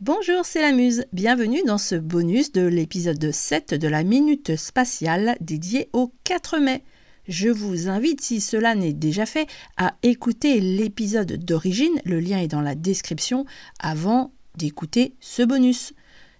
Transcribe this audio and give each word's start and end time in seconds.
Bonjour, 0.00 0.44
c'est 0.44 0.62
la 0.62 0.70
Muse. 0.70 1.06
Bienvenue 1.12 1.60
dans 1.66 1.76
ce 1.76 1.96
bonus 1.96 2.52
de 2.52 2.64
l'épisode 2.64 3.32
7 3.32 3.74
de 3.74 3.88
la 3.88 4.04
Minute 4.04 4.54
Spatiale 4.54 5.36
dédiée 5.40 5.90
au 5.92 6.12
4 6.22 6.60
mai. 6.60 6.84
Je 7.26 7.48
vous 7.48 7.88
invite, 7.88 8.20
si 8.20 8.40
cela 8.40 8.76
n'est 8.76 8.92
déjà 8.92 9.26
fait, 9.26 9.48
à 9.76 9.96
écouter 10.04 10.60
l'épisode 10.60 11.44
d'origine, 11.44 12.00
le 12.04 12.20
lien 12.20 12.38
est 12.38 12.46
dans 12.46 12.60
la 12.60 12.76
description, 12.76 13.44
avant 13.80 14.32
d'écouter 14.56 15.16
ce 15.18 15.42
bonus. 15.42 15.94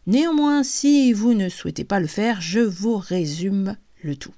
Néanmoins, 0.06 0.62
si 0.62 1.12
vous 1.12 1.34
ne 1.34 1.48
souhaitez 1.48 1.82
pas 1.82 1.98
le 1.98 2.06
faire, 2.06 2.40
je 2.40 2.60
vous 2.60 2.96
résume 2.96 3.76
le 4.04 4.14
tout. 4.14 4.37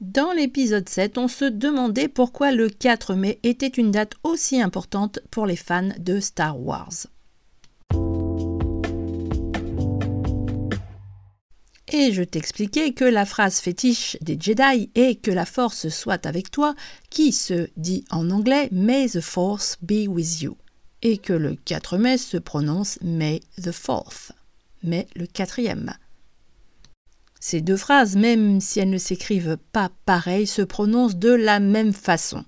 Dans 0.00 0.32
l'épisode 0.32 0.88
7, 0.88 1.18
on 1.18 1.28
se 1.28 1.44
demandait 1.44 2.08
pourquoi 2.08 2.52
le 2.52 2.70
4 2.70 3.14
mai 3.14 3.38
était 3.42 3.68
une 3.68 3.90
date 3.90 4.14
aussi 4.22 4.58
importante 4.58 5.18
pour 5.30 5.44
les 5.44 5.56
fans 5.56 5.90
de 5.98 6.20
Star 6.20 6.58
Wars. 6.58 7.06
Et 11.92 12.12
je 12.12 12.22
t'expliquais 12.22 12.92
que 12.92 13.04
la 13.04 13.26
phrase 13.26 13.60
fétiche 13.60 14.16
des 14.22 14.38
Jedi 14.40 14.90
est 14.94 15.20
que 15.20 15.30
la 15.30 15.44
force 15.44 15.90
soit 15.90 16.24
avec 16.24 16.50
toi, 16.50 16.74
qui 17.10 17.30
se 17.30 17.68
dit 17.76 18.06
en 18.10 18.30
anglais 18.30 18.70
May 18.72 19.06
the 19.06 19.20
Force 19.20 19.76
be 19.82 20.08
with 20.08 20.40
you, 20.40 20.56
et 21.02 21.18
que 21.18 21.34
le 21.34 21.56
4 21.56 21.98
mai 21.98 22.16
se 22.16 22.38
prononce 22.38 22.98
May 23.02 23.40
the 23.62 23.72
Fourth, 23.72 24.32
mais 24.82 25.08
le 25.14 25.26
quatrième. 25.26 25.92
Ces 27.40 27.62
deux 27.62 27.78
phrases, 27.78 28.16
même 28.16 28.60
si 28.60 28.80
elles 28.80 28.90
ne 28.90 28.98
s'écrivent 28.98 29.56
pas 29.72 29.90
pareil, 30.04 30.46
se 30.46 30.60
prononcent 30.60 31.16
de 31.16 31.30
la 31.30 31.58
même 31.58 31.94
façon. 31.94 32.44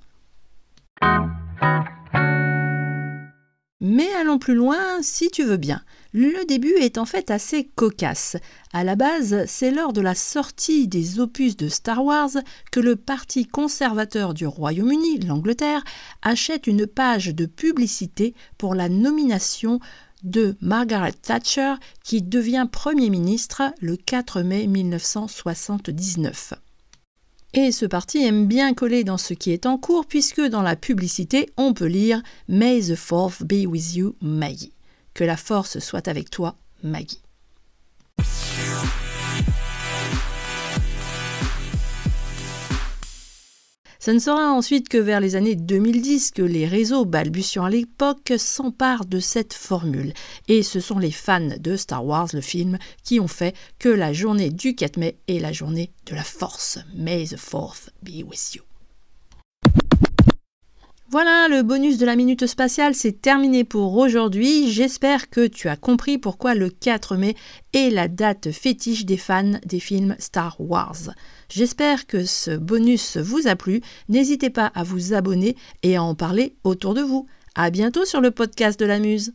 Mais 3.93 4.11
allons 4.15 4.39
plus 4.39 4.55
loin 4.55 5.03
si 5.03 5.31
tu 5.31 5.45
veux 5.45 5.59
bien. 5.59 5.83
Le 6.15 6.47
début 6.47 6.73
est 6.81 6.97
en 6.97 7.05
fait 7.05 7.31
assez 7.31 7.65
cocasse. 7.75 8.39
À 8.73 8.85
la 8.85 8.97
base, 8.97 9.45
c'est 9.47 9.71
lors 9.71 9.93
de 9.93 10.01
la 10.01 10.15
sortie 10.15 10.89
des 10.89 11.21
opus 11.21 11.59
de 11.59 11.69
Star 11.69 12.03
Wars 12.03 12.31
que 12.71 12.81
le 12.81 12.97
parti 12.97 13.45
conservateur 13.45 14.33
du 14.33 14.47
Royaume-Uni, 14.47 15.19
l'Angleterre, 15.19 15.85
achète 16.23 16.67
une 16.67 16.87
page 16.87 17.35
de 17.35 17.45
publicité 17.45 18.35
pour 18.57 18.75
la 18.75 18.89
nomination 18.89 19.79
de 20.23 20.57
Margaret 20.63 21.13
Thatcher 21.13 21.75
qui 22.03 22.23
devient 22.23 22.67
Premier 22.73 23.11
ministre 23.11 23.75
le 23.83 23.99
4 23.99 24.41
mai 24.41 24.69
1979. 24.69 26.55
Et 27.55 27.71
ce 27.71 27.85
parti 27.85 28.25
aime 28.25 28.47
bien 28.47 28.73
coller 28.73 29.05
dans 29.05 29.19
ce 29.19 29.35
qui 29.35 29.51
est 29.51 29.67
en 29.67 29.77
cours 29.77 30.07
puisque 30.07 30.41
dans 30.41 30.63
la 30.63 30.75
publicité 30.75 31.51
on 31.59 31.75
peut 31.75 31.87
lire 31.87 32.23
May 32.49 32.81
the 32.81 32.95
Fourth 32.95 33.43
be 33.43 33.67
with 33.67 33.95
you, 33.95 34.17
Maggie. 34.23 34.73
Que 35.13 35.25
la 35.25 35.37
force 35.37 35.79
soit 35.79 36.09
avec 36.09 36.31
toi, 36.31 36.57
Maggie. 36.83 37.21
Ce 44.05 44.11
ne 44.11 44.19
sera 44.19 44.51
ensuite 44.51 44.89
que 44.89 44.99
vers 44.99 45.21
les 45.21 45.37
années 45.37 45.55
2010 45.55 46.33
que 46.33 46.43
les 46.43 46.67
réseaux 46.67 47.05
balbutiant 47.05 47.67
à 47.67 47.71
l'époque 47.71 48.33
s'emparent 48.37 49.05
de 49.05 49.21
cette 49.21 49.55
formule. 49.55 50.13
Et 50.49 50.65
ce 50.65 50.81
sont 50.81 50.99
les 50.99 51.13
fans 51.13 51.57
de 51.57 51.77
Star 51.77 52.05
Wars, 52.05 52.27
le 52.33 52.41
film, 52.41 52.79
qui 53.05 53.21
ont 53.21 53.29
fait 53.29 53.55
que 53.79 53.89
la 53.89 54.13
journée 54.13 54.51
du 54.51 54.75
4 54.75 54.97
mai 54.97 55.19
est 55.29 55.39
la 55.39 55.53
journée 55.53 55.93
de 56.07 56.17
la 56.17 56.25
force. 56.25 56.81
May 56.97 57.29
the 57.29 57.37
Fourth 57.37 57.91
be 58.03 58.25
with 58.25 58.57
you. 58.57 58.72
Voilà, 61.13 61.47
le 61.47 61.63
bonus 61.63 61.99
de 61.99 62.07
la 62.07 62.17
minute 62.17 62.47
spatiale, 62.47 62.95
c'est 62.95 63.21
terminé 63.21 63.65
pour 63.65 63.99
aujourd'hui. 63.99 64.73
J'espère 64.73 65.29
que 65.29 65.47
tu 65.47 65.69
as 65.69 65.77
compris 65.77 66.17
pourquoi 66.17 66.55
le 66.55 66.71
4 66.71 67.17
mai 67.17 67.37
est 67.75 67.91
la 67.91 68.09
date 68.09 68.51
fétiche 68.51 69.05
des 69.05 69.19
fans 69.19 69.61
des 69.67 69.79
films 69.79 70.17
Star 70.19 70.57
Wars. 70.59 71.11
J'espère 71.51 72.07
que 72.07 72.25
ce 72.25 72.57
bonus 72.57 73.19
vous 73.19 73.47
a 73.47 73.57
plu. 73.57 73.83
N'hésitez 74.09 74.49
pas 74.49 74.73
à 74.75 74.85
vous 74.85 75.13
abonner 75.13 75.55
et 75.83 75.97
à 75.97 76.03
en 76.03 76.15
parler 76.15 76.55
autour 76.65 76.95
de 76.95 77.03
vous. 77.03 77.27
À 77.55 77.69
bientôt 77.69 78.07
sur 78.07 78.23
le 78.23 78.31
podcast 78.31 78.81
de 78.81 78.87
la 78.87 78.99
Muse. 78.99 79.35